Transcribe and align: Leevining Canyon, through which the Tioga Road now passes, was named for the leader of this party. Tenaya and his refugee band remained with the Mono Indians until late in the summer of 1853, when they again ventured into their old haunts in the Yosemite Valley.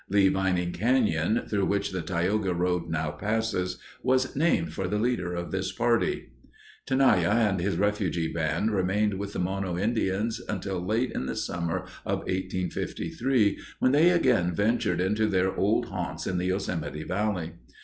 Leevining 0.11 0.73
Canyon, 0.73 1.43
through 1.47 1.67
which 1.67 1.91
the 1.91 2.01
Tioga 2.01 2.55
Road 2.55 2.89
now 2.89 3.11
passes, 3.11 3.77
was 4.01 4.35
named 4.35 4.73
for 4.73 4.87
the 4.87 4.97
leader 4.97 5.35
of 5.35 5.51
this 5.51 5.71
party. 5.71 6.29
Tenaya 6.87 7.29
and 7.29 7.59
his 7.59 7.77
refugee 7.77 8.33
band 8.33 8.71
remained 8.71 9.13
with 9.19 9.33
the 9.33 9.37
Mono 9.39 9.77
Indians 9.77 10.41
until 10.49 10.83
late 10.83 11.11
in 11.11 11.27
the 11.27 11.35
summer 11.35 11.81
of 12.03 12.21
1853, 12.21 13.59
when 13.77 13.91
they 13.91 14.09
again 14.09 14.55
ventured 14.55 14.99
into 14.99 15.27
their 15.27 15.55
old 15.55 15.85
haunts 15.89 16.25
in 16.25 16.39
the 16.39 16.45
Yosemite 16.47 17.03
Valley. 17.03 17.53